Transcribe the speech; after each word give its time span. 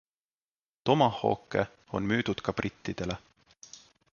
Tomahawke 0.87 1.61
on 1.95 2.03
müüdud 2.09 2.39
ka 2.45 2.51
brittidele. 2.61 3.19